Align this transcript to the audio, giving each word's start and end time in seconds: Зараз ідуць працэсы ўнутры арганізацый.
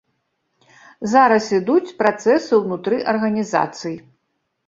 Зараз 1.11 1.49
ідуць 1.57 1.93
працэсы 2.01 2.51
ўнутры 2.63 2.97
арганізацый. 3.13 3.93